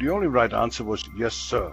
[0.00, 1.72] the only right answer was yes, sir.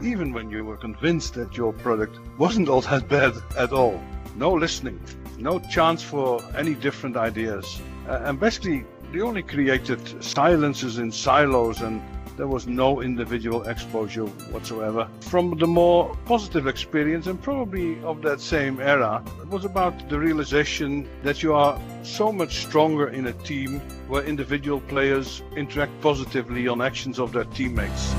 [0.00, 4.00] Even when you were convinced that your product wasn't all that bad at all.
[4.36, 4.98] No listening,
[5.38, 7.80] no chance for any different ideas.
[8.08, 12.02] Uh, and basically, they only created silences in silos and
[12.38, 15.08] there was no individual exposure whatsoever.
[15.22, 20.16] From the more positive experience, and probably of that same era, it was about the
[20.16, 26.68] realization that you are so much stronger in a team where individual players interact positively
[26.68, 28.14] on actions of their teammates.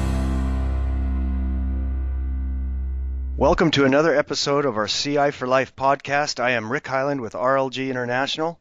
[3.37, 6.41] Welcome to another episode of our CI for Life podcast.
[6.41, 8.59] I am Rick Heyland with RLG International.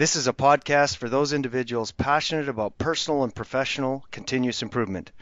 [0.00, 5.12] This is a podcast for those individuals passionate about personal and professional continuous improvement.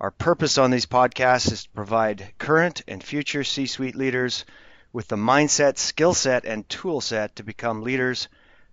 [0.00, 4.44] Our purpose on these podcasts is to provide current and future C suite leaders
[4.92, 8.26] with the mindset, skill set, and tool set to become leaders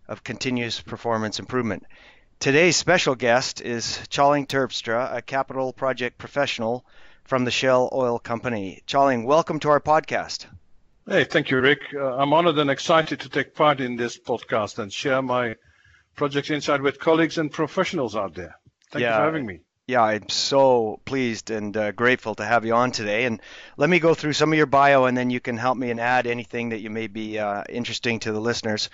[0.07, 1.85] of continuous performance improvement.
[2.39, 6.83] Today's special guest is Tjalling Terpstra, a capital project professional
[7.23, 8.81] from the Shell Oil Company.
[8.87, 10.47] Tjalling, welcome to our podcast.
[11.07, 11.81] Hey, thank you, Rick.
[11.93, 15.55] Uh, I'm honored and excited to take part in this podcast and share my
[16.15, 18.55] project insight with colleagues and professionals out there.
[18.89, 19.59] Thank yeah, you for having me.
[19.85, 23.25] Yeah, I'm so pleased and uh, grateful to have you on today.
[23.25, 23.39] And
[23.77, 25.99] let me go through some of your bio, and then you can help me and
[25.99, 28.89] add anything that you may be uh, interesting to the listeners.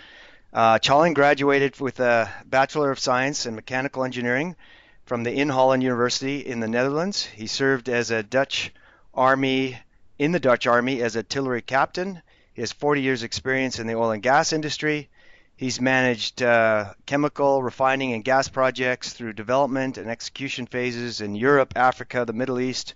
[0.52, 4.58] Uh, Tjalling graduated with a Bachelor of Science in Mechanical Engineering
[5.06, 7.24] from the Inholland University in the Netherlands.
[7.24, 8.74] He served as a Dutch
[9.14, 9.78] Army
[10.22, 12.22] in the Dutch Army as artillery captain.
[12.54, 15.10] He has 40 years' experience in the oil and gas industry.
[15.56, 21.74] He's managed uh, chemical refining and gas projects through development and execution phases in Europe,
[21.76, 22.94] Africa, the Middle East,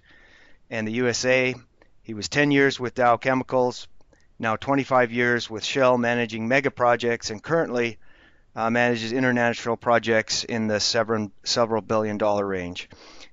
[0.69, 1.55] and the USA.
[2.03, 3.87] He was 10 years with Dow Chemicals,
[4.37, 7.97] now 25 years with Shell managing mega projects, and currently
[8.55, 12.87] uh, manages international projects in the several, several billion dollar range.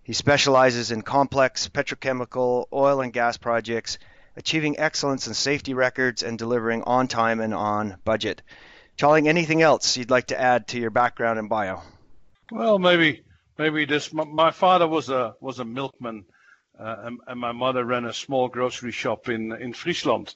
[0.04, 3.98] He specializes in complex petrochemical, oil and gas projects,
[4.36, 8.42] achieving excellence in safety records and delivering on time and on budget.
[8.98, 11.82] Tjalling, anything else you'd like to add to your background and bio?
[12.50, 13.22] Well, maybe
[13.58, 14.12] maybe this.
[14.12, 16.24] My father was a was a milkman,
[16.78, 20.34] uh, and, and, my mother ran a small grocery shop in in Friesland,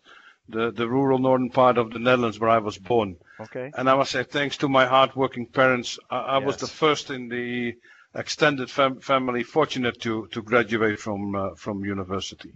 [0.48, 3.16] the the rural northern part of the Netherlands where I was born.
[3.40, 3.72] Okay.
[3.76, 6.46] And I must say, thanks to my hardworking parents, I, I yes.
[6.46, 7.76] was the first in the
[8.16, 12.52] extended fam- family fortunate to to graduate from uh, from university.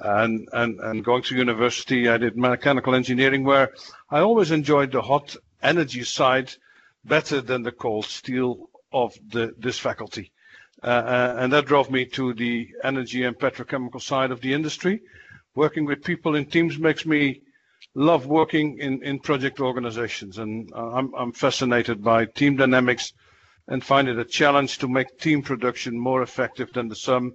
[0.00, 3.72] And, and and going to university, I did mechanical engineering, where
[4.10, 6.50] I always enjoyed the hot energy side
[7.04, 10.32] better than the cold steel of the this faculty.
[10.82, 15.00] Uh, uh, and that drove me to the energy and petrochemical side of the industry.
[15.54, 17.42] Working with people in teams makes me
[17.94, 23.12] love working in, in project organizations, and I'm, I'm fascinated by team dynamics
[23.68, 27.34] and find it a challenge to make team production more effective than the sum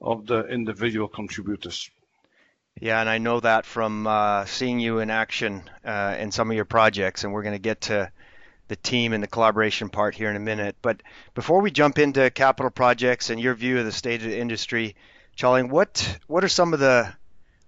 [0.00, 1.90] of the individual contributors.
[2.80, 6.54] Yeah, and I know that from uh, seeing you in action uh, in some of
[6.54, 8.10] your projects, and we're going to get to
[8.68, 10.76] the team and the collaboration part here in a minute.
[10.80, 11.02] But
[11.34, 14.94] before we jump into capital projects and your view of the state of the industry,
[15.36, 17.12] Tjalling, what what are some of the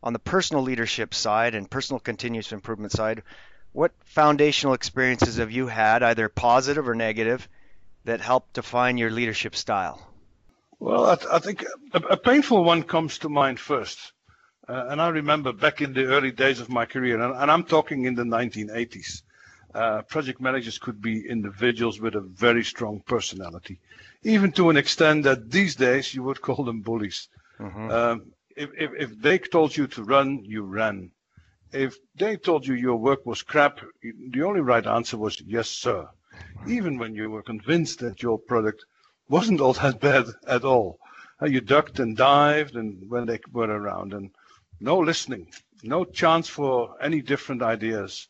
[0.02, 3.22] on the personal leadership side and personal continuous improvement side,
[3.72, 7.48] what foundational experiences have you had, either positive or negative,
[8.04, 10.06] that helped define your leadership style?
[10.78, 14.12] Well, I, th- I think a, a, painful one comes to mind first.
[14.66, 17.64] Uh, and I remember back in the early days of my career, and, and I'm
[17.64, 19.22] talking in the 1980s,
[19.74, 23.78] uh, project managers could be individuals with a very strong personality,
[24.22, 27.28] even to an extent that these days you would call them bullies.
[27.58, 27.90] Mm-hmm.
[27.90, 31.10] Um, if, if, if they told you to run, you ran.
[31.72, 36.08] If they told you your work was crap, the only right answer was yes, sir
[36.66, 38.84] even when you were convinced that your product
[39.28, 40.98] wasn't all that bad at all.
[41.42, 44.30] Uh, you ducked and dived and when they were around and
[44.80, 45.46] no listening,
[45.82, 48.28] no chance for any different ideas.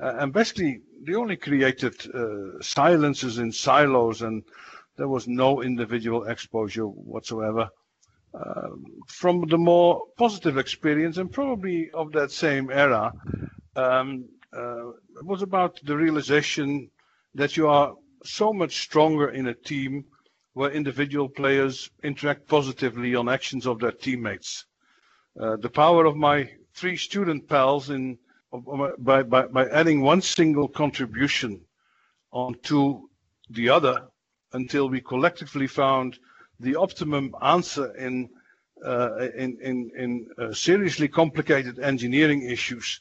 [0.00, 4.42] Uh, and basically, they only created uh, silences in silos and
[4.96, 7.68] there was no individual exposure whatsoever.
[8.34, 8.68] Uh,
[9.06, 13.12] from the more positive experience and probably of that same era,
[13.76, 14.90] um, uh,
[15.22, 16.90] was about the realization
[17.34, 17.94] that you are
[18.24, 20.04] so much stronger in a team
[20.54, 24.64] where individual players interact positively on actions of their teammates.
[25.40, 28.18] Uh, the power of my three student pals in
[28.98, 31.60] by, by, by adding one single contribution
[32.32, 33.08] onto
[33.50, 34.08] the other
[34.52, 36.18] until we collectively found
[36.60, 38.28] the optimum answer in
[38.84, 43.00] uh, in in, in uh, seriously complicated engineering issues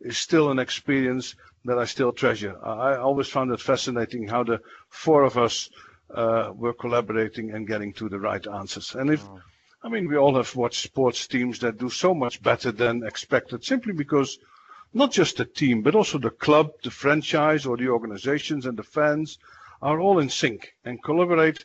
[0.00, 1.34] is still an experience
[1.64, 2.56] that I still treasure.
[2.62, 5.70] I always found it fascinating how the four of us
[6.14, 8.94] uh, were collaborating and getting to the right answers.
[8.94, 9.40] And if, oh.
[9.82, 13.64] I mean, we all have watched sports teams that do so much better than expected
[13.64, 14.38] simply because
[14.92, 18.82] not just the team, but also the club, the franchise, or the organizations and the
[18.82, 19.38] fans
[19.82, 21.64] are all in sync and collaborate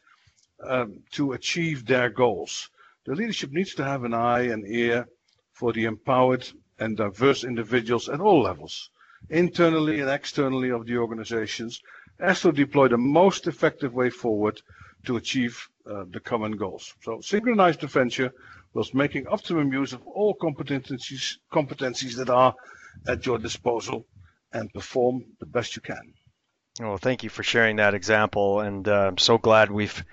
[0.65, 2.69] um, to achieve their goals.
[3.05, 5.07] The leadership needs to have an eye and ear
[5.53, 6.47] for the empowered
[6.79, 8.89] and diverse individuals at all levels,
[9.29, 11.81] internally and externally of the organizations,
[12.19, 14.61] as to deploy the most effective way forward
[15.05, 16.93] to achieve uh, the common goals.
[17.03, 18.31] So synchronize the venture
[18.73, 22.53] whilst making optimum use of all competencies, competencies that are
[23.07, 24.05] at your disposal
[24.51, 26.13] and perform the best you can.
[26.79, 30.03] Well, thank you for sharing that example, and uh, I'm so glad we've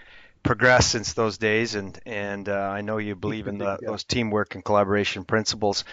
[0.43, 3.91] progressed since those days, and and uh, I know you believe in the, yeah.
[3.91, 5.85] those teamwork and collaboration principles.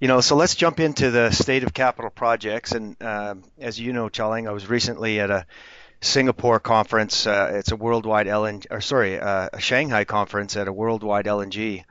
[0.00, 3.92] You know, so let's jump into the state of capital projects, and uh, as you
[3.92, 5.44] know, Tjalling, I was recently at a
[6.00, 7.26] Singapore conference.
[7.26, 11.82] Uh, it's a worldwide LNG, or sorry, uh, a Shanghai conference at a worldwide LNG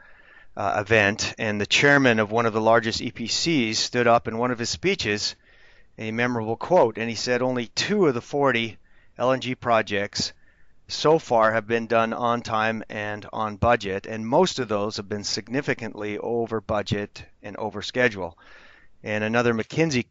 [0.55, 4.51] uh, event, and the chairman of one of the largest EPCs stood up in one
[4.51, 5.35] of his speeches,
[5.97, 8.77] a memorable quote, and he said only two of the 40
[9.19, 10.31] LNG projects
[10.87, 15.09] so far have been done on time and on budget, and most of those have
[15.09, 18.37] been significantly over budget and over schedule.
[19.03, 20.05] And another McKinsey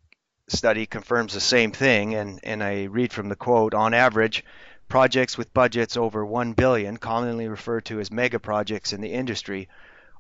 [0.49, 4.45] study confirms the same thing, and, and I read from the quote on average,
[4.89, 9.69] projects with budgets over 1 billion, commonly referred to as mega projects in the industry,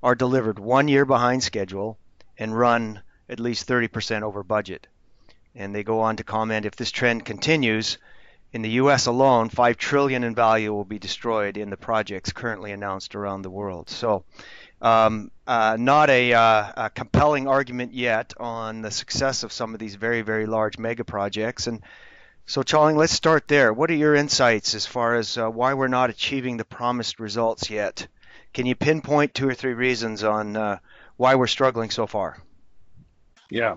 [0.02, 1.98] are delivered one year behind schedule
[2.38, 4.86] and run at least 30% over budget.
[5.54, 7.98] And they go on to comment if this trend continues,
[8.52, 12.72] in the US alone, 5 trillion in value will be destroyed in the projects currently
[12.72, 13.90] announced around the world.
[13.90, 14.24] So
[14.80, 19.80] um, uh, not a, uh, a, compelling argument yet on the success of some of
[19.80, 21.66] these very, very large mega projects.
[21.66, 21.82] And
[22.44, 23.72] so, Tjalling, let's start there.
[23.72, 27.70] What are your insights as far as uh, why we're not achieving the promised results
[27.70, 28.06] yet?
[28.52, 30.78] Can you pinpoint two or three reasons on uh,
[31.16, 32.38] why we're struggling so far?
[33.50, 33.76] Yeah.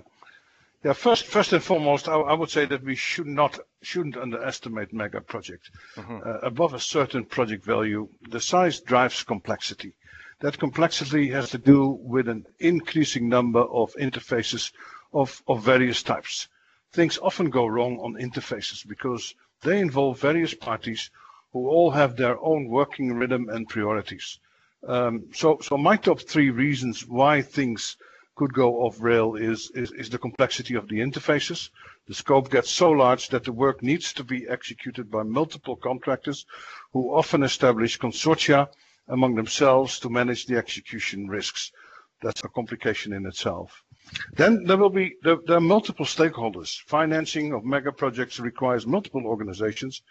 [0.84, 4.94] Yeah, first, first and foremost, I, I, would say that we should not shouldn't underestimate
[4.94, 5.70] mega projects.
[5.98, 6.20] Mm-hmm.
[6.26, 9.94] Uh, above a certain project value, the size drives complexity.
[10.40, 14.72] That complexity has to do with an increasing number of interfaces
[15.12, 16.48] of, of various types.
[16.94, 21.10] Things often go wrong on interfaces because they involve various parties
[21.52, 24.40] who all have their own working rhythm and priorities.
[24.88, 27.98] Um, so, so my top three reasons why things
[28.40, 31.72] could go off rail is, is, is the complexity of the interfaces.
[32.08, 36.46] The scope gets so large that the work needs to be executed by multiple contractors
[36.94, 38.70] who often establish consortia
[39.10, 41.74] among themselves to manage the execution risks.
[42.22, 43.84] That's a complication in itself.
[44.32, 46.80] Then there will be there, there, are multiple stakeholders.
[46.88, 50.02] Financing of mega projects requires multiple organizations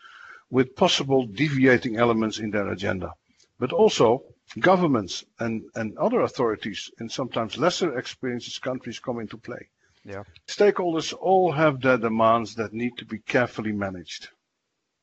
[0.51, 3.15] with possible deviating elements in their agenda.
[3.59, 4.23] But also
[4.59, 9.69] governments and, and other authorities in sometimes lesser experienced countries come into play.
[10.05, 10.25] Yeah.
[10.47, 14.29] Stakeholders all have their demands that need to be carefully managed.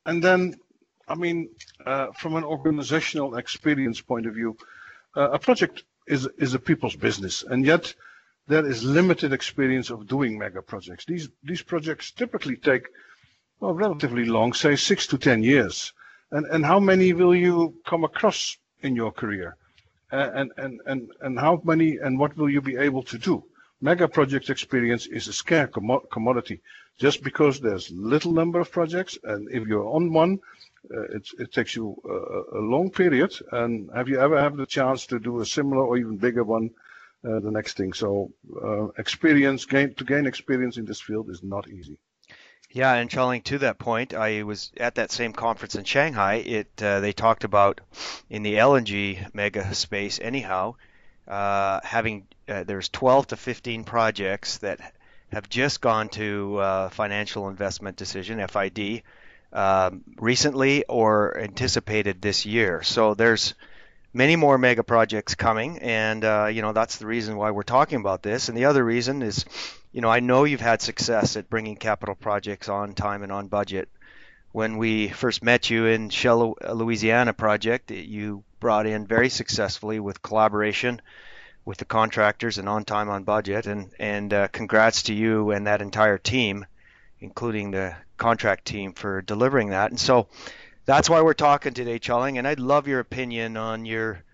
[0.05, 0.55] And then
[1.07, 1.49] I mean,
[1.85, 4.57] uh, from an organizational experience point of view,
[5.15, 7.93] uh, a project is is a people's business, and yet
[8.47, 11.05] there is limited experience of doing mega projects.
[11.05, 12.87] These these projects typically take
[13.59, 15.93] well relatively long, say six to ten years.
[16.31, 19.57] And and how many will you come across in your career?
[20.11, 23.43] And and and and how many and what will you be able to do?
[23.81, 25.69] Mega project experience is a scarce
[26.11, 26.61] commodity.
[26.97, 30.39] Just because there's little number of projects, and if you're on one,
[30.93, 33.33] uh, it, it takes you a, a, long period.
[33.51, 36.69] And have you ever had the chance to do a similar or even bigger one
[37.27, 37.91] uh, the next thing?
[37.91, 38.31] So
[38.63, 41.97] uh, experience, gain to gain experience in this field is not easy.
[42.75, 46.43] Yeah, and Tjalling, to that point, I was at that same conference in Shanghai.
[46.45, 47.79] It uh, they talked about
[48.29, 50.75] in the LNG mega space, anyhow,
[51.25, 54.93] uh, having uh, there's 12 to 15 projects that
[55.31, 59.03] have just gone to uh, financial investment decision (FID)
[59.53, 62.83] um, recently or anticipated this year.
[62.83, 63.53] So there's
[64.13, 68.01] many more mega projects coming, and uh, you know that's the reason why we're talking
[68.01, 68.49] about this.
[68.49, 69.45] And the other reason is,
[69.95, 73.47] you know, I know you've had success at bringing capital projects on time and on
[73.47, 73.87] budget.
[74.51, 80.21] When we first met you in Shell Louisiana project, you brought in very successfully with
[80.21, 81.01] collaboration
[81.63, 83.67] with the contractors and on time on budget.
[83.67, 86.65] And and uh, congrats to you and that entire team,
[87.21, 89.91] including the contract team for delivering that.
[89.91, 90.27] And so
[90.83, 92.37] that's why we're talking today, Tjalling.
[92.37, 94.25] And I'd love your opinion on your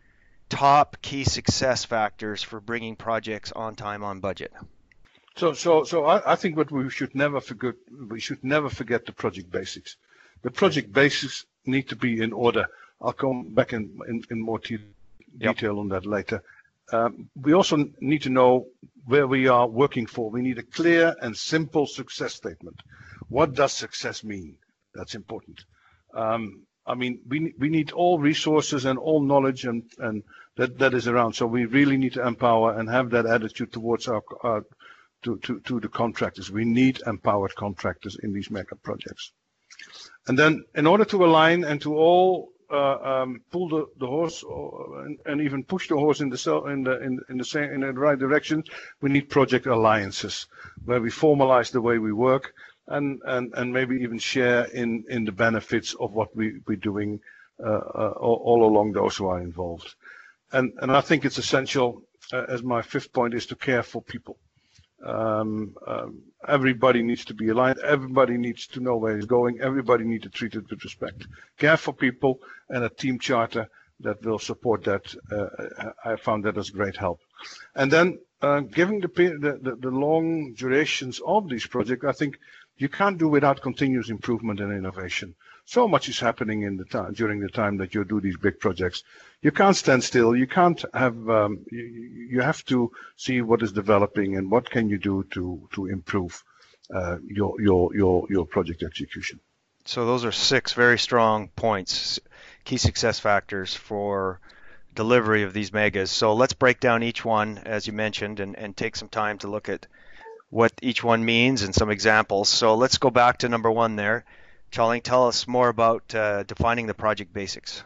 [0.49, 4.51] top key success factors for bringing projects on time on budget.
[5.37, 7.75] So, so, so I, I think what we should never forget,
[8.09, 9.95] we should never forget the project basics.
[10.41, 12.65] The project basics need to be in order.
[13.01, 14.81] I'll come back in, in, in more detail
[15.39, 15.63] yep.
[15.63, 16.43] on that later.
[16.91, 18.67] Um, we also need to know
[19.05, 20.29] where we are working for.
[20.29, 22.81] We need a clear and simple success statement.
[23.29, 24.57] What does success mean?
[24.93, 25.63] That's important.
[26.13, 30.23] Um, I mean, we we need all resources and all knowledge and and
[30.57, 31.33] that that is around.
[31.33, 34.65] So we really need to empower and have that attitude towards our, our
[35.23, 36.51] to, to to the contractors.
[36.51, 39.31] We need empowered contractors in these mega projects.
[40.27, 44.43] And then, in order to align and to all uh, um, pull the, the horse
[44.43, 47.43] or, and, and, even push the horse in the cell, in the in, in the
[47.43, 48.63] same in the right direction,
[49.01, 50.47] we need project alliances
[50.85, 52.53] where we formalize the way we work
[52.87, 57.19] and and, and maybe even share in, in the benefits of what we we're doing
[57.59, 59.93] uh, uh, all, all, along those who are involved.
[60.51, 64.01] And and I think it's essential, uh, as my fifth point is to care for
[64.01, 64.37] people.
[65.03, 67.79] Um, um, everybody needs to be aligned.
[67.79, 69.59] Everybody needs to know where he's going.
[69.61, 71.27] Everybody needs to treat it with respect.
[71.57, 72.39] Care for people
[72.69, 73.67] and a team charter
[74.01, 75.13] that will support that.
[75.31, 77.19] Uh, I found that as great help.
[77.75, 82.37] And then, uh, given the, the, the long durations of these projects, I think
[82.77, 85.35] you can't do without continuous improvement and innovation.
[85.65, 88.59] So much is happening in the time during the time that you do these big
[88.59, 89.03] projects.
[89.41, 90.35] You can't stand still.
[90.35, 91.29] You can't have.
[91.29, 91.83] Um, you,
[92.31, 96.43] you, have to see what is developing and what can you do to to improve
[96.93, 99.39] uh, your your your your project execution.
[99.85, 102.19] So those are six very strong points,
[102.65, 104.39] key success factors for
[104.93, 106.11] delivery of these megas.
[106.11, 109.47] So let's break down each one as you mentioned and, and take some time to
[109.47, 109.87] look at
[110.49, 112.49] what each one means and some examples.
[112.49, 114.25] So let's go back to number one there.
[114.71, 117.83] Tjalling, tell us more about uh, defining the project basics.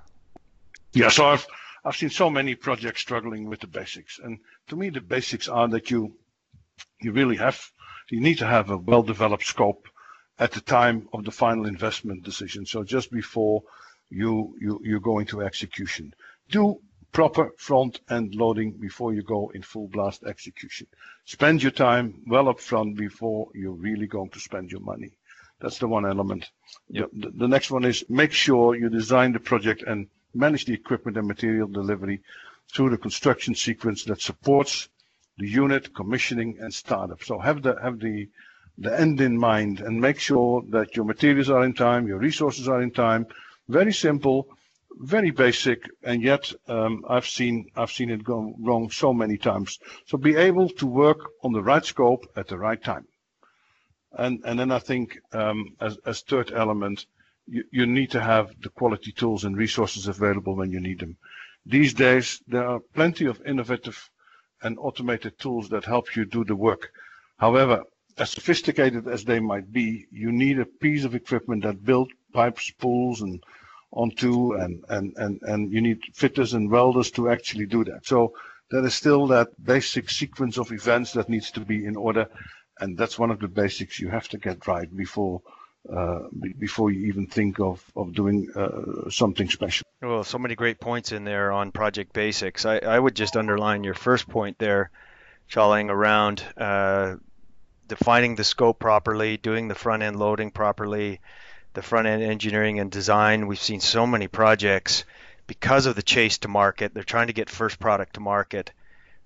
[0.93, 1.47] Yeah, so I've
[1.83, 5.67] I've seen so many projects struggling with the basics, and to me the basics are
[5.69, 6.15] that you
[7.01, 7.59] you really have
[8.09, 9.87] you need to have a well-developed scope
[10.37, 12.65] at the time of the final investment decision.
[12.65, 13.63] So just before
[14.09, 16.13] you you you go into execution,
[16.49, 16.79] do
[17.11, 20.85] proper front-end loading before you go in full blast execution.
[21.23, 25.11] Spend your time well up front before you're really going to spend your money.
[25.61, 26.49] That's the one element.
[26.89, 27.09] Yep.
[27.13, 31.17] The, the, next one is make sure you design the project and manage the equipment
[31.17, 32.21] and material delivery
[32.73, 34.89] through the construction sequence that supports
[35.37, 37.23] the unit commissioning and startup.
[37.23, 38.29] So have the have the
[38.77, 42.67] the end in mind and make sure that your materials are in time, your resources
[42.67, 43.25] are in time.
[43.69, 44.47] Very simple,
[44.99, 49.79] very basic, and yet um, I've seen I've seen it go wrong so many times.
[50.05, 53.07] So be able to work on the right scope at the right time.
[54.17, 57.05] And and then I think um, as as third element,
[57.47, 61.17] you, you need to have the quality tools and resources available when you need them.
[61.65, 64.09] These days there are plenty of innovative
[64.61, 66.91] and automated tools that help you do the work.
[67.37, 67.83] However,
[68.17, 72.67] as sophisticated as they might be, you need a piece of equipment that builds pipes,
[72.67, 73.43] spools, and
[73.91, 78.05] onto, and, and, and, and you need fitters and welders to actually do that.
[78.05, 78.33] So
[78.71, 82.27] there is still that basic sequence of events that needs to be in order
[82.79, 85.41] and that's one of the basics you have to get right before
[85.91, 86.21] uh,
[86.57, 89.85] before you even think of of doing uh, something special.
[90.01, 92.65] Well, so many great points in there on project basics.
[92.65, 94.91] I, I would just underline your first point there,
[95.49, 97.15] Tjalling, around uh,
[97.87, 101.21] defining the scope properly, doing the front end loading properly,
[101.73, 103.47] the front end engineering and design.
[103.47, 105.05] We've seen so many projects
[105.47, 106.93] because of the chase to market.
[106.93, 108.71] They're trying to get first product to market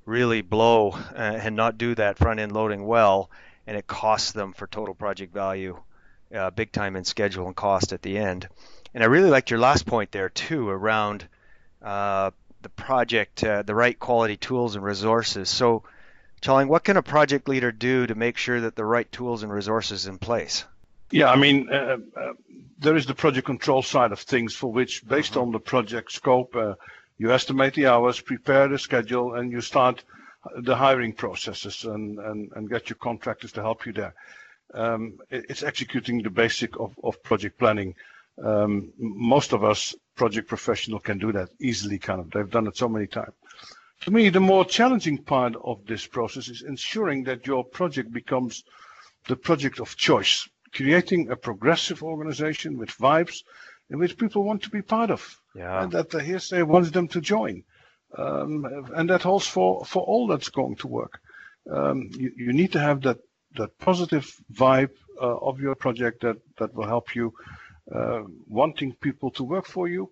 [0.10, 3.30] really blow uh, and not do that front end loading well,
[3.68, 5.80] and it costs them for total project value,
[6.36, 8.50] uh, big time in schedule and cost at the end.
[8.94, 11.28] And I really liked your last point there too around
[11.82, 15.50] uh, the project, uh, the right quality tools and resources.
[15.50, 15.84] So,
[16.42, 19.52] Tjalling, what can a project leader do to make sure that the right tools and
[19.52, 20.66] resources in place?
[21.12, 22.34] Yeah, I mean, uh, uh,
[22.80, 25.42] there is the project control side of things for which, based mm-hmm.
[25.42, 26.56] on the project scope,
[27.20, 30.04] you estimate the hours, prepare the schedule, and you start
[30.62, 34.16] the hiring processes and, and, and get your contractors to help you there.
[34.74, 37.94] Um, it's executing the basic of, of project planning.
[38.42, 42.32] Um, most of us project professional can do that easily, kind of.
[42.32, 43.34] They've done it so many times.
[44.02, 48.64] To me, the more challenging part of this process is ensuring that your project becomes
[49.28, 53.44] the project of choice, creating a progressive organization with vibes
[53.90, 55.84] in which people want to be part of, yeah.
[55.84, 57.64] and that the hearsay wants them to join.
[58.18, 61.20] Um, and that holds for, for all that's going to work.
[61.70, 63.20] Um, you, you need to have that,
[63.56, 64.92] that positive vibe
[65.22, 67.34] uh, of your project that, that will help you
[67.94, 70.10] uh, wanting people to work for you.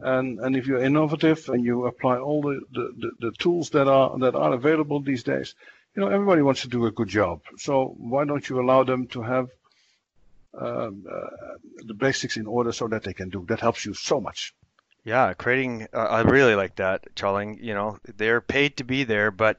[0.00, 3.88] And, and if you're innovative and you apply all the, the, the, the tools that
[3.88, 5.54] are that are available these days,
[5.94, 7.40] you know everybody wants to do a good job.
[7.56, 9.48] So why don't you allow them to have
[10.54, 13.44] um, uh, the basics in order so that they can do.
[13.48, 14.54] That helps you so much.
[15.08, 15.88] Yeah, creating.
[15.94, 17.62] Uh, I really like that, Tjalling.
[17.62, 19.56] You know, they're paid to be there, but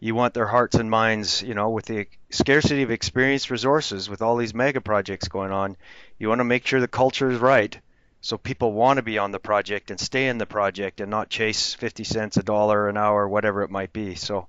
[0.00, 1.40] you want their hearts and minds.
[1.40, 5.76] You know, with the scarcity of experienced resources, with all these mega projects going on,
[6.18, 7.78] you want to make sure the culture is right,
[8.22, 11.30] so people want to be on the project and stay in the project and not
[11.30, 14.16] chase 50 cents a dollar an hour, whatever it might be.
[14.16, 14.48] So,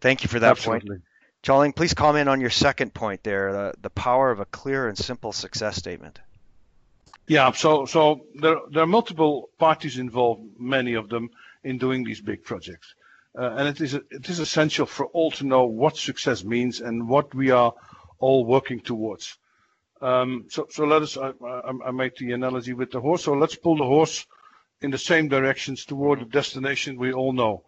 [0.00, 0.88] thank you for that Absolutely.
[0.88, 1.02] point.
[1.44, 4.98] Tjalling, please comment on your second point there, the, the power of a clear and
[4.98, 6.18] simple success statement.
[7.26, 11.30] Yeah, so so there there are multiple parties involved, many of them
[11.62, 12.94] in doing these big projects,
[13.38, 17.08] uh, and it is it is essential for all to know what success means and
[17.08, 17.72] what we are
[18.18, 19.38] all working towards.
[20.02, 23.24] Um, so so let us I, I, I made the analogy with the horse.
[23.24, 24.26] So let's pull the horse
[24.82, 27.64] in the same directions toward the destination we all know.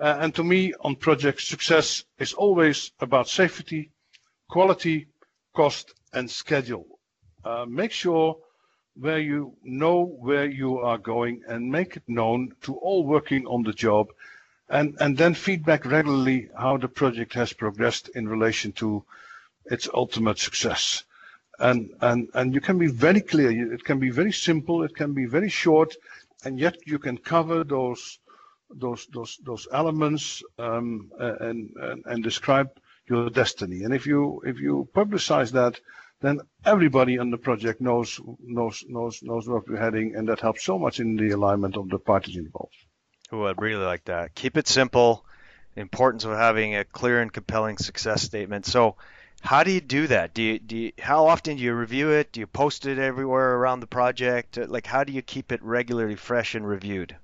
[0.00, 3.92] Uh, and to me, on projects, success is always about safety,
[4.50, 5.06] quality,
[5.54, 6.86] cost, and schedule.
[7.44, 8.36] Uh, make sure
[8.98, 13.62] where you know where you are going and make it known to all working on
[13.62, 14.08] the job
[14.68, 19.04] and, and then feedback regularly how the project has progressed in relation to
[19.66, 21.04] its ultimate success.
[21.58, 23.72] And, and, and you can be very clear.
[23.72, 24.82] It can be very simple.
[24.82, 25.94] It can be very short,
[26.44, 28.18] and yet you can cover those
[28.68, 32.68] those those those elements um, and, and and describe
[33.08, 33.84] your destiny.
[33.84, 35.80] And if you if you publicize that,
[36.20, 40.64] then everybody on the project knows knows knows knows where we're heading, and that helps
[40.64, 42.74] so much in the alignment of the parties involved.
[43.32, 44.34] Oh, I really like that.
[44.34, 45.24] Keep it simple.
[45.74, 48.66] The importance of having a clear and compelling success statement.
[48.66, 48.96] So,
[49.40, 50.32] how do you do that?
[50.32, 52.32] Do you, do you, how often do you review it?
[52.32, 54.56] Do you post it everywhere around the project?
[54.56, 57.16] Like, how do you keep it regularly fresh and reviewed?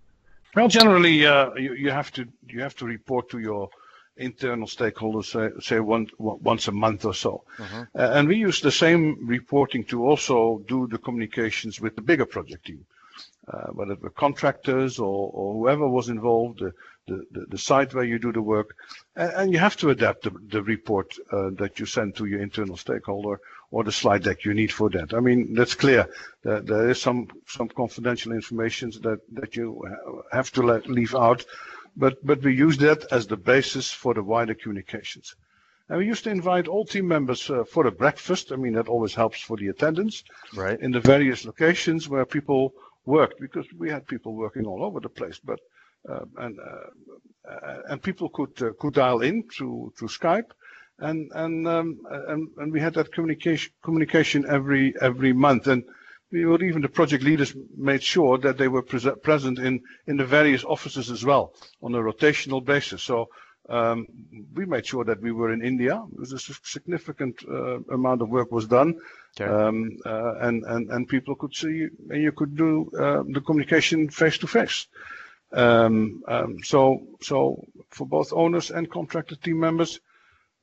[0.55, 3.71] Well, generally, uh, you, you have to you have to report to your
[4.17, 7.45] internal stakeholders, say, say one, once a month or so.
[7.59, 7.83] Mm-hmm.
[7.95, 12.27] Uh, and we use the same reporting to also do the communications with the bigger
[12.27, 12.85] project team,
[13.49, 16.73] uh, whether it were contractors or, or whoever was involved, the,
[17.07, 18.77] the, the, site where you do the work.
[19.17, 22.41] And, and you have to adapt the, the report uh, that you send to your
[22.41, 25.15] internal stakeholder or the slide deck you need for that.
[25.15, 26.07] I mean, that's clear.
[26.43, 29.83] There, there is some, some confidential information that, that you
[30.31, 31.45] have to let, leave out,
[31.97, 35.35] but, but we use that as the basis for the wider communications.
[35.89, 38.53] And we used to invite all team members uh, for a breakfast.
[38.53, 40.25] I mean, that always helps for the attendance
[40.55, 40.81] right.
[40.81, 42.73] in the various locations where people
[43.05, 45.39] worked, because we had people working all over the place.
[45.45, 45.61] But
[46.09, 50.51] uh, and uh, and people could uh, could dial in through through Skype,
[50.99, 55.85] and and um, and and we had that communication communication every every month and
[56.33, 60.17] we were even the project leaders made sure that they were pre- present in in
[60.17, 63.29] the various offices as well on a rotational basis so
[63.69, 64.07] um,
[64.55, 66.03] we made sure that we were in India.
[66.13, 68.99] It was a significant uh, amount of work was done,
[69.41, 69.51] okay.
[69.51, 74.09] um, uh, and and and people could see, and you could do uh, the communication
[74.11, 74.87] face to face.
[75.55, 80.01] So so for both owners and contractor team members,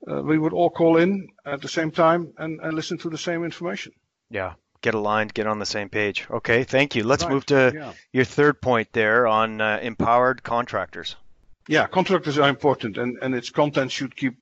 [0.07, 3.17] uh, we would all call in at the same time and, and listen to the
[3.17, 3.93] same information.
[4.29, 6.25] Yeah, get aligned, get on the same page.
[6.29, 7.03] Okay, thank you.
[7.03, 7.33] Let's right.
[7.33, 7.93] move to yeah.
[8.11, 11.15] your third point there on uh, empowered contractors.
[11.67, 14.35] Yeah, contractors are important, and, and its content should keep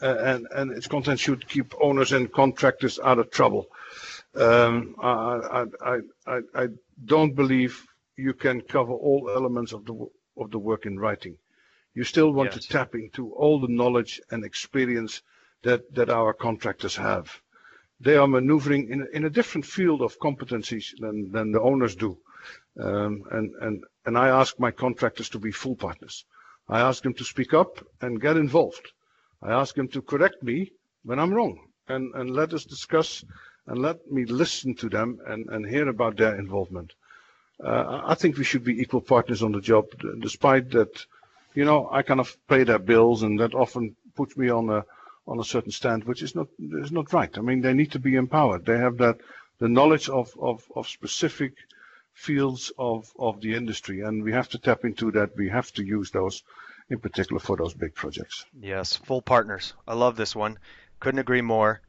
[0.00, 3.66] uh, and and its content should keep owners and contractors out of trouble.
[4.34, 6.68] Um, I, I, I I
[7.04, 7.84] don't believe
[8.16, 9.94] you can cover all elements of the
[10.36, 11.38] of the work in writing
[11.98, 12.62] you still want yes.
[12.62, 15.22] to tap into all the knowledge and experience
[15.62, 17.42] that, that our contractors have.
[18.00, 22.18] They are maneuvering in, in a different field of competencies than, than the owners do.
[22.80, 26.24] Um, and, and, and I ask my contractors to be full partners.
[26.68, 28.92] I ask them to speak up and get involved.
[29.42, 30.72] I ask them to correct me
[31.04, 33.24] when I'm wrong and, and let us discuss
[33.66, 36.94] and let me listen to them and, and hear about their involvement.
[37.62, 39.86] Uh, I think we should be equal partners on the job,
[40.20, 41.04] despite that
[41.58, 44.84] you know, I kind of pay their bills, and that often puts me on a
[45.28, 47.36] on a certain stand, which is not is not right.
[47.36, 48.64] I mean, they need to be empowered.
[48.64, 49.18] They have that
[49.58, 51.52] the knowledge of of, of specific
[52.14, 55.36] fields of of the industry, and we have to tap into that.
[55.36, 56.42] We have to use those,
[56.90, 58.46] in particular, for those big projects.
[58.60, 59.74] Yes, full partners.
[59.86, 60.58] I love this one.
[61.00, 61.80] Couldn't agree more.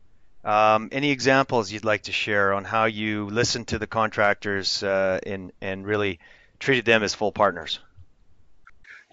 [0.43, 5.19] Um, any examples you'd like to share on how you listened to the contractors uh,
[5.25, 6.19] and and really
[6.59, 7.79] treated them as full partners?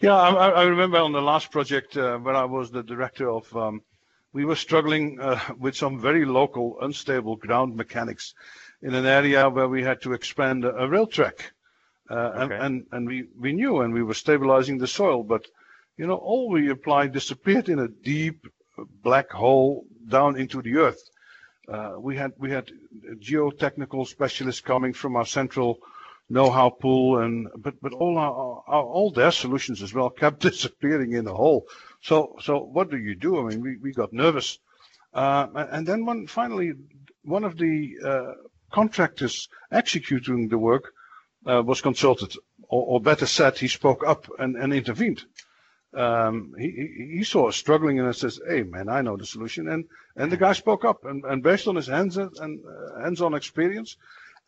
[0.01, 3.57] Yeah, I, I remember on the last project uh, where I was the director of,
[3.57, 3.81] um,
[4.37, 8.35] we were struggling uh, with some very local, unstable ground mechanics
[8.83, 11.53] in an area where we had to expand a, a rail track.
[12.11, 12.43] Uh, okay.
[12.43, 15.47] and, and, and we, we knew and we were stabilizing the soil, but
[15.97, 18.47] you know, all we applied disappeared in a deep
[19.03, 21.03] black hole down into the earth.
[21.67, 22.71] Uh, we had we had
[23.15, 25.79] geotechnical specialists coming from our central
[26.29, 31.13] know-how pool, and but but all our, our, all their solutions as well kept disappearing
[31.13, 31.67] in the hole.
[32.03, 33.39] So so what do you do?
[33.39, 34.59] I mean, we, we got nervous,
[35.15, 36.73] uh, and then one finally
[37.23, 38.33] one of the uh,
[38.73, 40.93] contractors executing the work
[41.47, 42.35] uh, was consulted,
[42.69, 45.25] or, or, better said, he spoke up and, and intervened.
[45.95, 49.85] Um, he, he saw us struggling and says, "Hey man, I know the solution." And
[50.17, 52.35] and the guy spoke up, and, and based on his hands and
[52.67, 53.97] uh, hands-on experience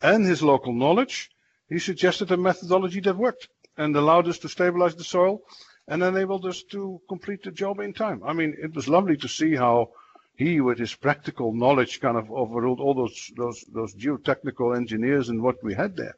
[0.01, 1.29] and his local knowledge,
[1.69, 5.41] he suggested a methodology that worked and allowed us to stabilize the soil
[5.87, 8.21] and enabled us to complete the job in time.
[8.23, 9.91] I mean, it was lovely to see how
[10.35, 15.41] he, with his practical knowledge, kind of overruled all those those those geotechnical engineers and
[15.41, 16.15] what we had there.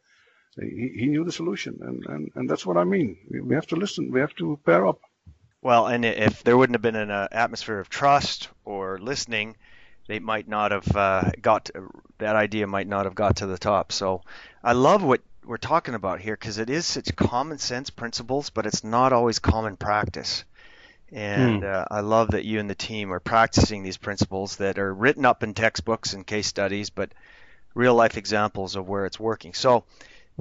[0.59, 3.17] He, he knew the solution, and, and, and that's what I mean.
[3.29, 4.11] We have to listen.
[4.11, 4.99] We have to pair up.
[5.61, 9.55] Well, and if there wouldn't have been an uh, atmosphere of trust or listening,
[10.07, 11.69] they might not have uh, got
[12.17, 13.91] that idea might not have got to the top.
[13.91, 14.21] So
[14.63, 18.65] I love what we're talking about here because it is such common sense principles, but
[18.65, 20.45] it's not always common practice.
[21.11, 21.69] And hmm.
[21.69, 25.25] uh, I love that you and the team are practicing these principles that are written
[25.25, 27.11] up in textbooks and case studies, but
[27.73, 29.53] real life examples of where it's working.
[29.53, 29.83] So,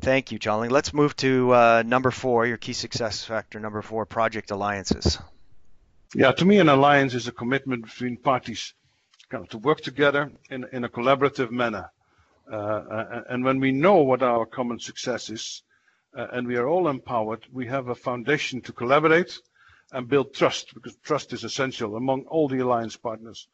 [0.01, 0.71] thank you, Tjalling.
[0.71, 5.19] Let's move to uh, number four, your key success factor number four, project alliances.
[6.15, 8.75] Yeah, to me, an alliance is a commitment between parties
[9.29, 11.91] kind of to work together in, in a collaborative manner.
[12.51, 15.63] Uh, and when we know what our common success is,
[16.17, 19.39] uh, and we are all empowered, we have a foundation to collaborate
[19.93, 23.47] and build trust, because trust is essential among all the alliance partners.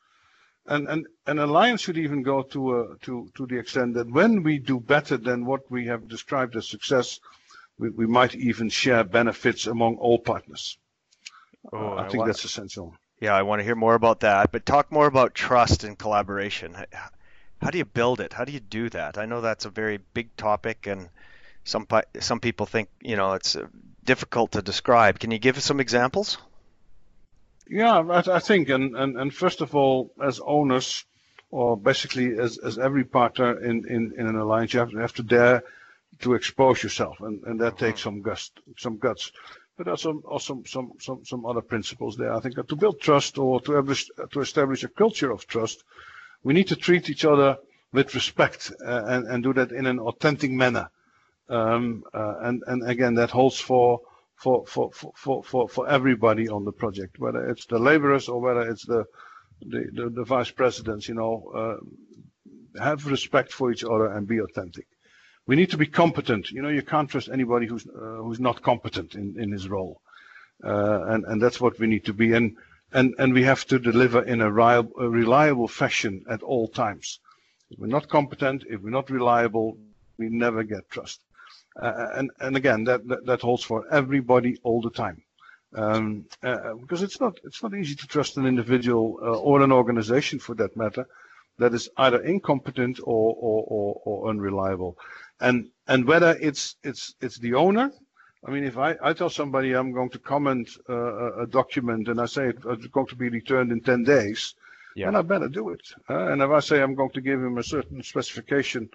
[0.67, 4.43] And, and an alliance should even go to, uh, to, to the extent that when
[4.43, 7.21] we do better than what we have described as success,
[7.79, 10.79] we, we might even share benefits among all partners.
[11.73, 12.95] Oh, uh, I, I think want, that's essential.
[13.21, 16.77] Yeah, I want to hear more about that, but talk more about trust and collaboration
[17.61, 18.33] how do you build it?
[18.33, 19.19] How do you do that?
[19.19, 21.09] I know that's a very big topic, and
[21.64, 21.87] some
[22.21, 23.66] some people think you know it's uh,
[24.05, 25.19] difficult to describe.
[25.19, 26.38] Can you give us some examples?
[27.69, 31.05] Yeah, I, I think, and, and and first of all, as owners,
[31.51, 35.14] or basically as, as every partner in, in, in an alliance, you have, you have
[35.14, 35.62] to dare
[36.21, 38.11] to expose yourself, and, and that takes uh-huh.
[38.11, 39.33] some guts, some guts.
[39.77, 42.33] But also, also some, some, some other principles there.
[42.33, 45.85] I think to build trust or to establish, to establish a culture of trust,
[46.47, 47.59] we need to treat each other
[47.93, 50.89] with respect uh, and, and do that in an authentic manner.
[51.49, 54.03] Um, uh, and, and again, that holds for,
[54.37, 58.71] for, for, for, for, for everybody on the project, whether it's the laborers or whether
[58.71, 59.07] it's the,
[59.61, 61.81] the, the, the vice presidents, you know,
[62.81, 64.87] uh, have respect for each other and be authentic.
[65.49, 66.53] We need to be competent.
[66.53, 70.01] You know, you can't trust anybody who's, uh, who's not competent in, in his role.
[70.63, 72.35] Uh, and, and that's what we need to be.
[72.35, 72.57] And
[72.92, 77.20] and, and we have to deliver in a, reliable fashion at all times.
[77.70, 79.77] If we're not competent, if we're not reliable,
[80.18, 81.20] we never get trust.
[81.81, 85.22] Uh, and, and again, that, that, that, holds for everybody all the time.
[85.75, 89.72] Um, uh, because it's not, it's not easy to trust an individual uh, or an
[89.72, 91.07] organization for that matter
[91.59, 94.96] that is either incompetent or, or, or, or unreliable.
[95.40, 97.92] And, and whether it's, it's, it's the owner
[98.47, 102.21] I mean, if I, I tell somebody I'm going to comment uh, a document and
[102.21, 104.55] I say it's going to be returned in 10 days,
[104.95, 105.07] yeah.
[105.07, 105.83] then I better do it.
[106.09, 108.89] Uh, and if I say I'm going to give him a certain specification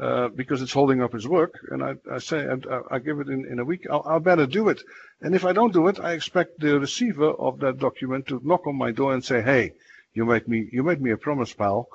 [0.00, 3.28] uh, because it's holding up his work, and I, I say I, I, give it
[3.28, 4.80] in, in a week, I'll, I'll, better do it.
[5.20, 8.66] And if I don't do it, I expect the receiver of that document to knock
[8.66, 9.72] on my door and say, "Hey,
[10.14, 11.88] you made me you made me a promise, pal."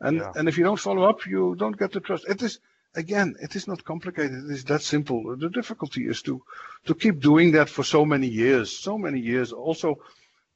[0.00, 0.32] And yeah.
[0.36, 2.26] and if you don't follow up, you don't get the trust.
[2.28, 2.60] It is
[2.94, 4.44] again, it is not complicated.
[4.44, 5.36] It is that simple.
[5.36, 6.42] The difficulty is to
[6.86, 9.52] to keep doing that for so many years, so many years.
[9.52, 9.98] Also,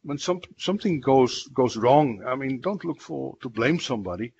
[0.03, 4.33] when some something goes goes wrong, I mean, don't look for to blame somebody,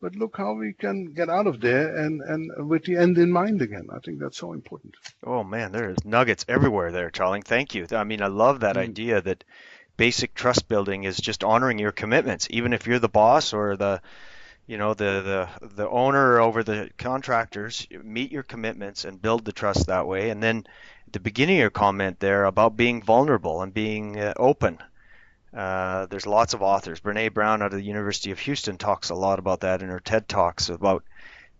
[0.00, 3.30] but look how we can get out of there and and with the end in
[3.30, 3.88] mind again.
[3.92, 4.94] I think that's so important.
[5.24, 7.44] Oh man, there's nuggets everywhere there, Tjalling.
[7.44, 7.86] Thank you.
[7.92, 8.80] I mean, I love that mm.
[8.80, 9.44] idea that
[9.96, 14.00] basic trust building is just honoring your commitments, even if you're the boss or the
[14.72, 19.52] you know the the the owner over the contractors meet your commitments and build the
[19.52, 20.30] trust that way.
[20.30, 20.66] And then
[21.12, 24.78] the beginning of your comment there about being vulnerable and being uh, open
[25.54, 27.00] uh, there's lots of authors.
[27.00, 30.00] Brené Brown out of the university of houston talks a lot about that in her
[30.00, 31.04] ted talks about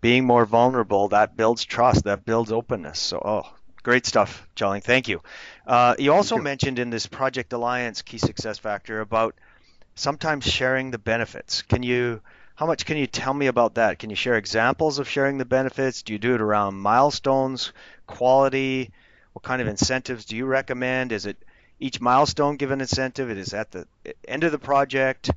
[0.00, 2.98] being more vulnerable that builds trust that builds openness.
[2.98, 4.82] So oh great stuff Tjalling.
[4.82, 5.20] thank you.
[5.66, 6.42] Uh, you also you.
[6.42, 9.34] mentioned in this project alliance key success factor about
[9.96, 11.60] sometimes sharing the benefits.
[11.60, 12.22] Can you
[12.62, 13.98] how much can you tell me about that?
[13.98, 16.02] Can you share examples of sharing the benefits?
[16.02, 17.72] Do you do it around milestones,
[18.06, 18.92] quality?
[19.32, 21.10] What kind of incentives do you recommend?
[21.10, 21.36] Is it
[21.80, 23.30] each milestone give an incentive?
[23.30, 23.88] It is at the
[24.28, 25.28] end of the project.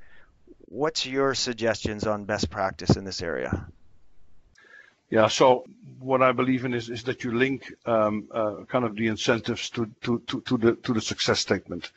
[0.66, 3.66] what's your suggestions on best practice in this area?
[5.10, 5.28] Yeah.
[5.28, 5.66] So
[5.98, 9.72] what I believe in is, is that you link um, uh, kind of the incentives
[9.72, 11.92] to, to, to, to, the to the success statement.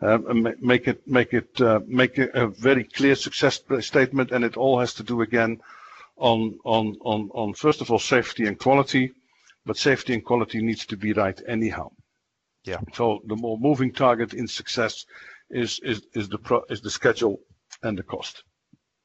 [0.00, 4.78] Um, make it make it uh, make a very clear success statement, and it all
[4.78, 5.60] has to do again
[6.16, 9.12] on on on on first of all safety and quality,
[9.66, 11.90] but safety and quality needs to be right anyhow.
[12.64, 12.80] Yeah.
[12.92, 15.04] So the more moving target in success
[15.50, 17.40] is is is the pro, is the schedule
[17.82, 18.44] and the cost,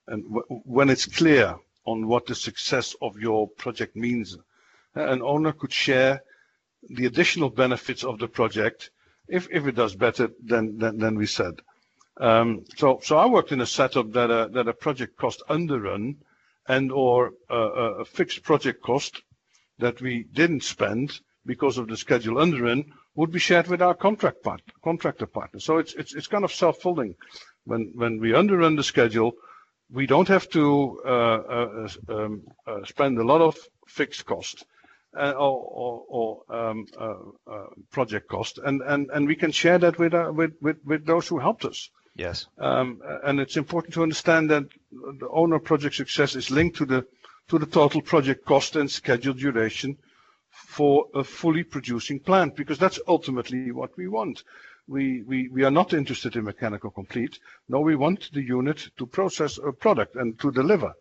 [0.07, 4.37] and when it's clear on what the success of your project means.
[4.95, 6.21] An owner could share
[6.87, 8.91] the additional benefits of the project
[9.27, 11.53] if, if it does better than, than, than we said.
[12.17, 16.17] Um, so, so I worked in a setup that a, that a project cost underrun
[16.67, 19.21] and or a, a fixed project cost
[19.79, 24.43] that we didn't spend because of the schedule underrun would be shared with our contract
[24.43, 25.59] part, contractor partner.
[25.59, 27.15] So it's, it's, it's kind of self-folding.
[27.65, 29.33] When, when we underrun the schedule,
[29.91, 33.57] we don't have to uh, uh, um, uh, spend a lot of
[33.87, 34.65] fixed cost
[35.15, 36.87] or um,
[37.91, 41.89] project cost, and we can share that with those who helped us.
[42.15, 42.45] Yes.
[42.59, 47.05] Um, and It's important to understand that the owner project success is linked to the
[47.65, 49.97] total project cost and schedule duration
[50.49, 54.43] for a fully producing plant, because that's ultimately what we want
[54.87, 57.39] we, we, we are not interested in mechanical complete.
[57.69, 60.93] No, we want the unit to process a product and to deliver.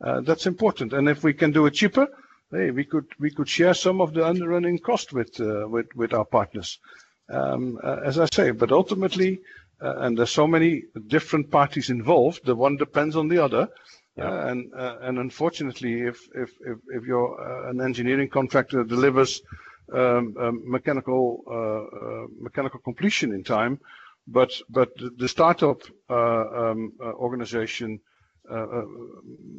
[0.00, 0.92] Uh, that's important.
[0.92, 2.08] And if we can do it cheaper,
[2.50, 6.12] hey, we could we could share some of the underrunning cost with uh, with with
[6.12, 6.78] our partners.
[7.30, 9.40] Um, uh, as I say, but ultimately,
[9.82, 12.44] uh, and there's so many different parties involved.
[12.44, 13.68] The one depends on the other.
[14.16, 14.30] Yeah.
[14.30, 19.42] Uh, and uh, and unfortunately, if if if, if you're an engineering contractor that delivers
[19.92, 23.78] um, um, mechanical uh, uh, mechanical completion in time,
[24.26, 26.14] but but the startup uh,
[26.70, 28.00] um, organization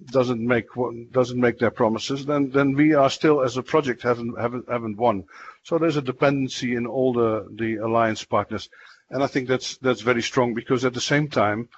[0.06, 0.66] doesn't make
[1.12, 4.98] doesn't make their promises, then then we are still as a project haven't haven't haven't
[4.98, 5.26] won.
[5.64, 8.70] So there's a dependency in all the the alliance partners,
[9.10, 11.70] and I think that's that's very strong because at the same time,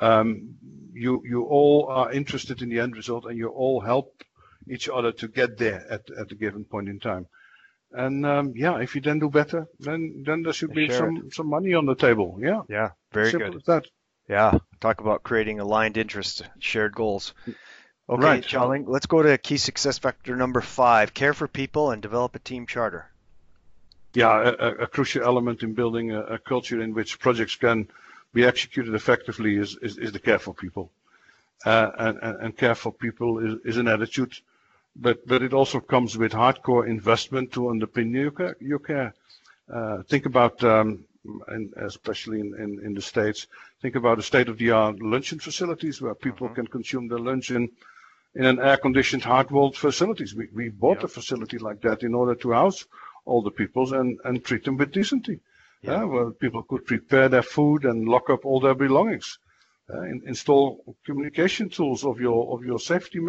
[0.00, 0.54] um,
[0.92, 4.22] you you all are interested in the end result and you all help
[4.68, 7.26] each other to get there at at a given point in time.
[7.92, 11.48] And um, yeah, if you then do better, then then there should be some some
[11.48, 12.38] money on the table.
[12.40, 12.62] Yeah.
[12.68, 12.90] Yeah.
[13.12, 13.56] Very Simple good.
[13.60, 13.86] As that.
[14.28, 14.58] Yeah.
[14.80, 17.34] Talk about creating aligned interests, shared goals.
[18.08, 18.42] Okay, right.
[18.42, 22.38] Tjalling, let's go to key success factor number five: care for people and develop a
[22.38, 23.10] team charter.
[24.14, 27.88] Yeah, a, a crucial element in building a, a, culture in which projects can
[28.32, 30.90] be executed effectively is is, is the care for people,
[31.66, 34.34] uh, and, and, and care for people is, is an attitude
[34.98, 38.56] but but it also comes with hardcore investment to underpin your care.
[38.60, 39.14] Your care.
[39.72, 41.04] Uh, think about, um,
[41.48, 43.46] and especially in, in, in, the States,
[43.82, 46.56] think about the state-of-the-art luncheon facilities where people mm-hmm.
[46.56, 47.70] can consume their lunch in,
[48.34, 50.34] in an air-conditioned, hard-walled facilities.
[50.34, 52.86] We, we bought a facility like that in order to house
[53.24, 55.40] all the peoples and, and treat them with decency.
[55.82, 56.02] Yeah.
[56.02, 59.38] Uh, where people could prepare their food and lock up all their belongings.
[59.88, 63.20] Uh, in, install communication tools of your of your safety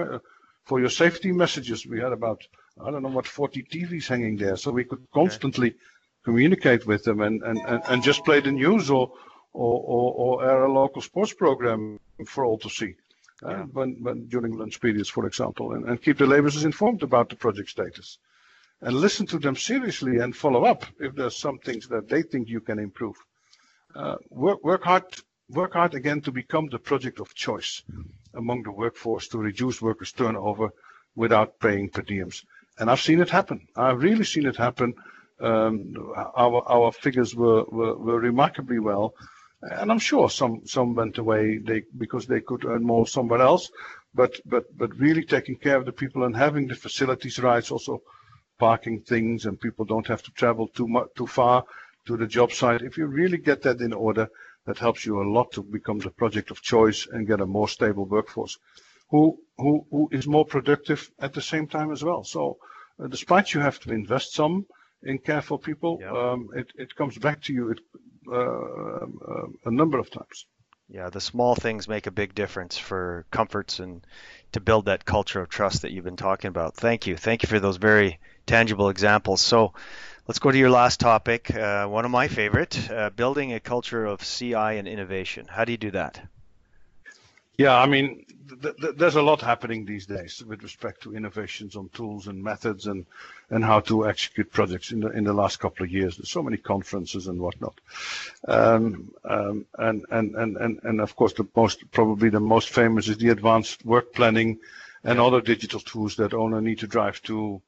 [0.69, 1.85] for your safety messages.
[1.85, 2.41] We had about,
[2.83, 4.55] I don't know what, 40 TVs hanging there.
[4.55, 5.77] So we could constantly okay.
[6.23, 9.11] Communicate with them and, and, and, and, just play the news or,
[9.53, 12.95] or, or, or, air a local sports program for all to see.
[13.43, 13.63] Uh, yeah.
[13.71, 17.35] when, when, during lunch periods, for example, and, and keep the laborers informed about the
[17.35, 18.17] project status.
[18.81, 22.49] And listen to them seriously and follow up if there's some things that they think
[22.49, 23.15] you can improve.
[23.95, 25.05] Uh, work, work hard
[25.49, 27.81] work hard again to become the project of choice
[28.33, 30.69] among the workforce to reduce workers' turnover
[31.15, 32.45] without paying per diems.
[32.77, 33.67] And I've seen it happen.
[33.75, 34.93] I've really seen it happen.
[35.41, 39.13] Um, our our figures were, were, were, remarkably well,
[39.61, 43.71] and I'm sure some some went away they, because they could earn more somewhere else.
[44.13, 48.01] But but but really taking care of the people and having the facilities rights, also
[48.57, 51.63] parking things, and people don't have to travel too much too far
[52.05, 52.81] to the job site.
[52.81, 54.29] If you really get that in order,
[54.65, 57.67] that helps you a lot to become the project of choice and get a more
[57.67, 58.57] stable workforce
[59.09, 62.23] who, who, who is more productive at the same time as well.
[62.23, 62.57] So
[63.01, 64.65] uh, despite you have to invest some
[65.03, 66.13] in care for people, yep.
[66.13, 67.79] um, it, it comes back to you it,
[68.27, 70.45] uh, uh, a number of times.
[70.91, 74.05] Yeah, the small things make a big difference for comforts and
[74.53, 76.75] to build that culture of trust that you've been talking about.
[76.75, 77.15] Thank you.
[77.15, 79.41] Thank you for those very tangible examples.
[79.41, 79.73] So
[80.29, 84.05] Let's go to your last topic, uh, one of my favorite, uh, building a culture
[84.05, 85.47] of CI and innovation.
[85.49, 86.21] How do you do that?
[87.59, 88.25] Yeah, I mean,
[88.61, 92.41] th- th- there's a lot happening these days with respect to innovations on tools and
[92.41, 93.05] methods and,
[93.49, 96.15] and how to execute projects in the in the last couple of years.
[96.15, 97.81] There's so many conferences and whatnot,
[98.47, 103.09] um, um, and, and and and and of course the most probably the most famous
[103.09, 104.57] is the advanced work planning
[105.03, 107.61] and other digital tools that owner need to drive to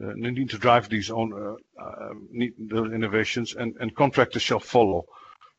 [0.00, 2.14] uh, need to drive these own uh, uh,
[2.98, 5.04] innovations and, and contractors shall follow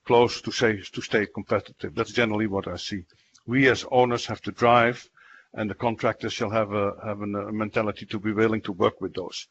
[0.06, 1.94] close to say to stay competitive.
[1.94, 3.04] That's generally what I see
[3.46, 5.10] we as owners have to drive,
[5.54, 9.14] and the contractors shall have a have a mentality to be willing to work with
[9.14, 9.48] those.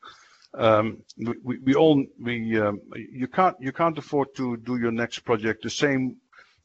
[0.54, 5.20] Um, we, we, all we um, you can't you can't afford to do your next
[5.20, 6.16] project the same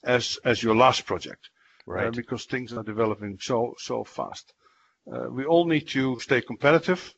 [0.04, 1.50] as as your last project,
[1.88, 2.08] uh, right?
[2.08, 4.54] Uh, because things are developing so so fast.
[5.12, 7.14] Uh, we all need to stay competitive.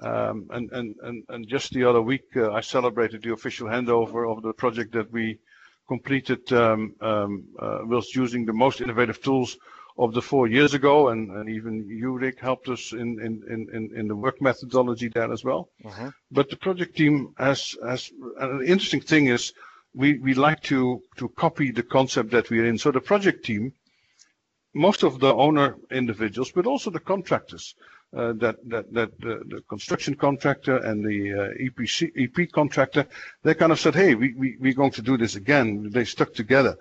[0.00, 4.28] Um, and, and, and, and just the other week, uh, I celebrated the official handover
[4.30, 5.38] of the project that we
[5.88, 9.58] completed um, um, uh, whilst using the most innovative tools
[9.96, 13.90] of the four years ago, and, and even you, Rick, helped us in, in, in,
[13.96, 15.68] in the work methodology there as well.
[15.84, 16.08] Mm-hmm.
[16.32, 19.52] But the project team has, has an interesting thing is
[19.94, 22.78] we, we like to, to copy the concept that we're in.
[22.78, 23.72] So the project team,
[24.74, 27.76] most of the owner individuals, but also the contractors,
[28.16, 33.06] uh, that that that the, the, construction contractor and the uh, EPC EP contractor
[33.42, 35.90] they kind of said, hey, we, we we're going to do this again.
[35.90, 36.76] They stuck together.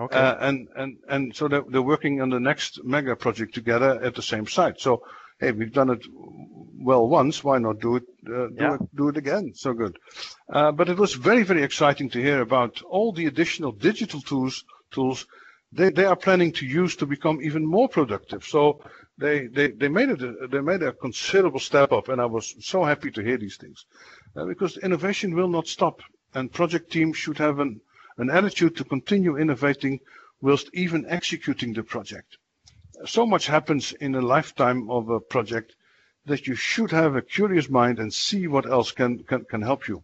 [0.00, 0.16] Okay.
[0.16, 4.14] Uh, and and and so they're, they're working on the next mega project together at
[4.14, 4.80] the same site.
[4.80, 5.02] So
[5.40, 7.42] hey, we've done it well once.
[7.42, 8.74] Why not do it uh, do yeah.
[8.74, 9.52] it do it again?
[9.54, 9.98] So good.
[10.48, 14.64] Uh, but it was very very exciting to hear about all the additional digital tools
[14.90, 15.26] tools
[15.72, 18.44] they, they are planning to use to become even more productive.
[18.44, 18.80] So
[19.18, 22.84] they, they, they made it they made a considerable step up, and I was so
[22.84, 23.84] happy to hear these things,
[24.36, 26.00] uh, because innovation will not stop,
[26.34, 27.80] and project teams should have an
[28.18, 30.00] an attitude to continue innovating
[30.40, 32.36] whilst even executing the project.
[33.06, 35.76] So much happens in a lifetime of a project
[36.26, 39.88] that you should have a curious mind and see what else can, can, can help
[39.88, 40.02] you.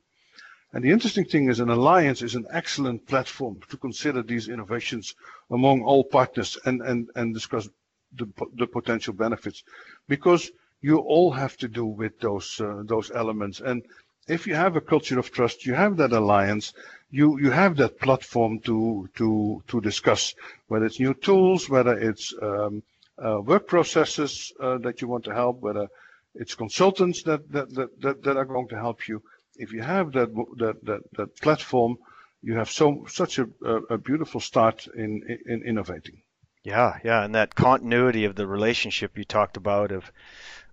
[0.72, 5.14] And the interesting thing is an alliance is an excellent platform to consider these innovations
[5.50, 7.68] among all partners and, and, and discuss
[8.16, 9.62] the, the potential benefits
[10.08, 10.50] because
[10.80, 13.60] you all have to do with those uh, those elements.
[13.60, 13.82] And
[14.28, 16.72] if you have a culture of trust you have that alliance
[17.10, 20.34] you you have that platform to to to discuss
[20.68, 22.82] whether it's new tools whether it's um,
[23.24, 25.88] uh, work processes uh, that you want to help whether
[26.34, 29.22] it's consultants that that, that that that are going to help you.
[29.56, 31.98] If you have that that that, that platform
[32.42, 33.48] you have so such a,
[33.88, 36.20] a, beautiful start in, in innovating
[36.64, 40.10] yeah, yeah, and that continuity of the relationship you talked about of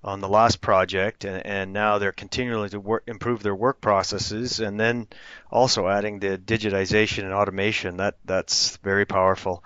[0.04, 4.60] on the last project, and, and now they're continuing to work, improve their work processes,
[4.60, 5.08] and then
[5.52, 7.98] also adding the digitization and automation.
[7.98, 9.64] That that's very powerful.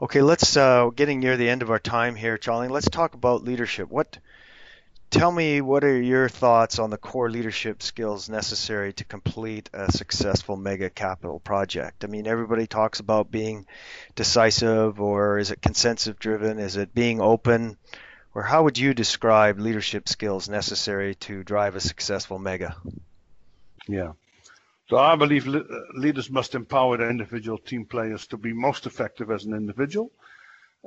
[0.00, 2.70] Okay, let's uh, getting near the end of our time here, Tjalling.
[2.70, 3.88] Let's talk about leadership.
[3.90, 4.18] What
[5.12, 9.92] Tell me what are your thoughts on the core leadership skills necessary to complete a
[9.92, 12.02] successful mega capital project?
[12.02, 13.66] I mean, everybody talks about being
[14.14, 16.58] decisive, or is it consensus driven?
[16.58, 17.76] Is it being open?
[18.34, 22.74] Or how would you describe leadership skills necessary to drive a successful mega?
[23.86, 24.12] Yeah.
[24.88, 29.44] So I believe leaders must empower their individual team players to be most effective as
[29.44, 30.10] an individual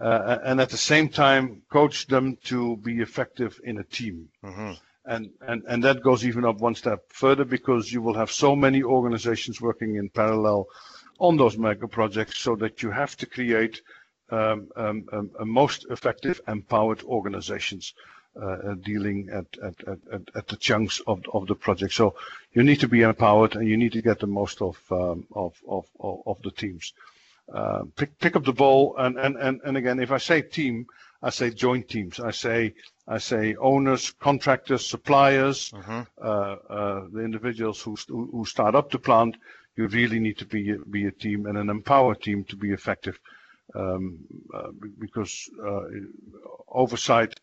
[0.01, 4.29] uh, and at the same time coach them to be effective in a team.
[4.43, 4.73] Mm-hmm.
[5.07, 8.55] And, and, and that goes even up one step further because you will have so
[8.55, 10.67] many organizations working in parallel
[11.19, 13.81] on those mega projects so that you have to create
[14.31, 17.93] um, um, um, a most effective, empowered organizations
[18.41, 21.93] uh, dealing at, at, at, at, the chunks of, of the project.
[21.93, 22.15] So
[22.51, 25.55] you need to be empowered and you need to get the most of, um, of,
[25.67, 26.93] of, of the teams.
[27.53, 30.87] Uh, pick pick up the ball and, and, and, and again if I say team
[31.25, 32.19] I say joint teams.
[32.19, 32.75] I say
[33.07, 36.01] I say owners contractors suppliers mm-hmm.
[36.21, 39.37] uh, uh, the individuals who who start up the plant.
[39.75, 43.19] You really need to be be a team and an empowered team to be effective
[43.73, 44.19] um,
[44.53, 45.85] uh, because uh,
[46.69, 47.39] oversight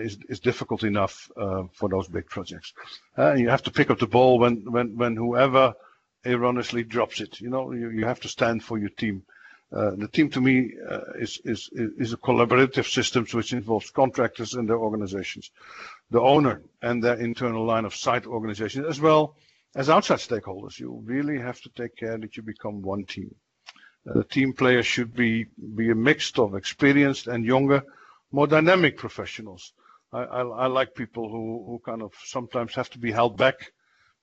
[0.00, 1.30] is is difficult enough
[1.72, 2.74] for those big projects.
[3.16, 5.74] You have to pick up the ball when when when whoever
[6.28, 7.40] erroneously drops it.
[7.40, 9.22] You know, you, you have to stand for your team.
[9.70, 14.54] Uh, the team to me uh, is, is, is a collaborative system which involves contractors
[14.54, 15.50] and their organizations,
[16.10, 19.36] the owner and their internal line of sight organization, as well
[19.76, 20.78] as outside stakeholders.
[20.78, 23.34] You really have to take care that you become one team.
[24.08, 27.82] Uh, the team players should be, be a mix of experienced and younger,
[28.32, 29.74] more dynamic professionals.
[30.12, 33.72] I, I, I like people who, who kind of sometimes have to be held back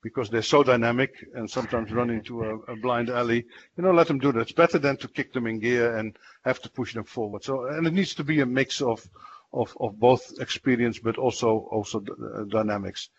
[0.06, 3.44] because they're so dynamic and sometimes run into a, a, blind alley.
[3.76, 4.42] You know, let them do that.
[4.42, 7.44] It's better than to kick them in gear and have to push them forward.
[7.44, 9.04] So, and it needs to be a mix of
[9.52, 13.10] of, of both experience but also also uh, dynamics.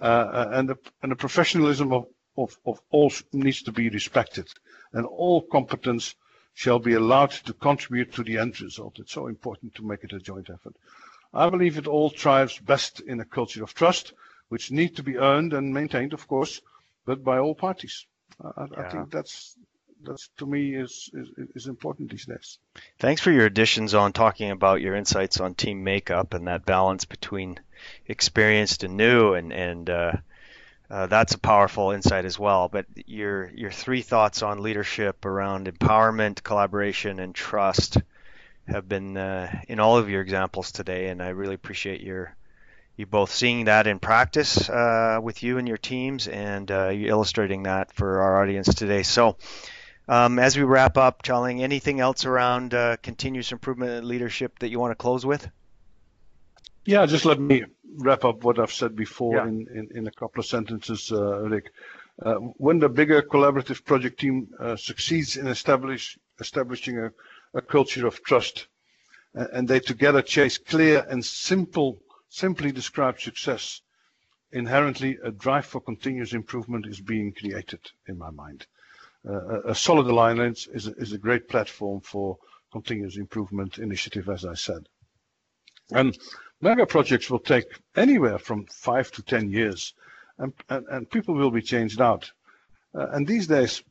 [0.00, 2.06] Uh, uh, and the and the professionalism of,
[2.38, 4.48] of, of all needs to be respected,
[4.94, 6.14] and all competence
[6.54, 8.98] shall be allowed to contribute to the end result.
[8.98, 10.76] It's so important to make it a joint effort.
[11.34, 14.14] I believe it all thrives best in a culture of trust,
[14.52, 16.60] which need to be earned and maintained, of course,
[17.06, 18.04] but by all parties.
[18.44, 18.80] I, yeah.
[18.82, 19.56] I think that's
[20.04, 22.58] that's to me is, is is important these days.
[22.98, 27.06] Thanks for your additions on talking about your insights on team makeup and that balance
[27.06, 27.60] between
[28.06, 30.12] experienced and new, and and uh,
[30.90, 32.68] uh, that's a powerful insight as well.
[32.68, 37.96] But your your three thoughts on leadership around empowerment, collaboration, and trust
[38.66, 42.36] have been uh, in all of your examples today, and I really appreciate your
[42.96, 47.64] you both seeing that in practice uh, with you and your teams, and uh, illustrating
[47.64, 49.02] that for our audience today.
[49.02, 49.36] So.
[50.08, 54.80] Um, as we wrap up, Tjalling, anything else around uh, continuous improvement leadership that you
[54.80, 55.48] want to close with?
[56.84, 57.62] Yeah, just let me
[57.98, 59.46] wrap up what I've said before yeah.
[59.46, 61.70] in, in, in, a couple of sentences, uh, Rick.
[62.20, 67.12] Uh, when the bigger collaborative project team uh, succeeds in establish, establishing a,
[67.54, 68.66] a culture of trust,
[69.34, 72.01] and they together chase clear and simple,
[72.32, 73.82] simply described success,
[74.52, 78.66] inherently a drive for continuous improvement is being created in my mind.
[79.28, 82.38] Uh, a solid alignment is, is a great platform for
[82.72, 84.88] continuous improvement initiative, as I said.
[85.90, 86.16] And
[86.62, 87.66] Mega projects will take
[87.96, 89.92] anywhere from five to 10 years,
[90.38, 92.32] and, and, and people will be changed out.
[92.94, 93.82] Uh, and these days,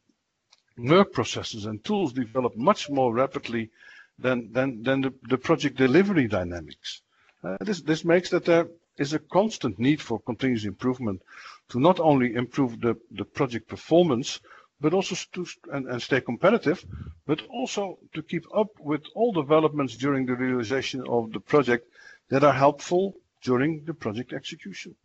[0.79, 3.69] work processes and tools develop much more rapidly
[4.17, 7.03] than, than, than the, the project delivery dynamics.
[7.43, 8.67] Uh, this, this makes that there
[8.97, 11.21] is a constant need for continuous improvement
[11.69, 14.39] to not only improve the, the project performance,
[14.79, 16.83] but also to and, and stay competitive,
[17.25, 21.87] but also to keep up with all developments during the realization of the project
[22.29, 23.13] that are helpful
[23.43, 24.95] during the project execution.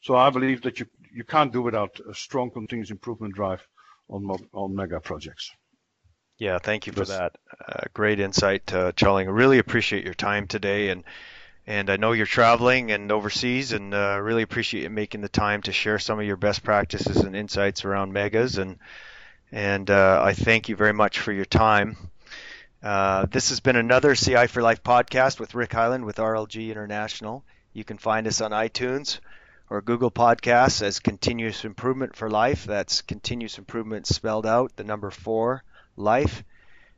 [0.00, 3.66] So I believe that you, you can't do without a strong continuous improvement drive
[4.08, 5.50] on, on mega projects.
[6.38, 7.36] Yeah, thank you for that.
[7.66, 8.92] Uh, great insight, uh.
[9.00, 11.04] I really appreciate your time today, and
[11.66, 15.62] and I know you're traveling and overseas, and uh, really appreciate you making the time
[15.62, 18.58] to share some of your best practices and insights around megas.
[18.58, 18.78] And
[19.50, 21.96] and uh, I thank you very much for your time.
[22.82, 27.44] Uh, this has been another CI for Life podcast with Rick Heyland with RLG International.
[27.72, 29.20] You can find us on iTunes
[29.70, 32.66] or Google Podcasts as Continuous Improvement for Life.
[32.66, 35.64] That's Continuous Improvement spelled out, the number four,
[35.96, 36.44] life.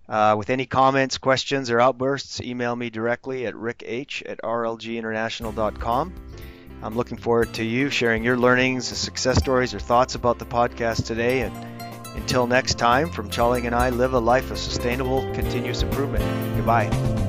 [0.09, 6.15] Uh, with any comments, questions, or outbursts, email me directly at rick at rlginternational.com.
[6.83, 11.07] I'm looking forward to you sharing your learnings, success stories, or thoughts about the podcast
[11.07, 11.41] today.
[11.41, 11.57] And
[12.17, 16.25] until next time, from Tjalling and I, live a life of sustainable continuous improvement.
[16.57, 17.26] Goodbye.